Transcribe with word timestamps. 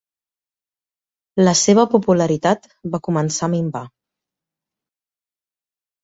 La 1.41 1.51
seva 1.59 1.83
popularitat 1.91 2.65
va 2.95 3.01
començar 3.09 3.49
a 3.49 3.51
minvar. 3.57 3.83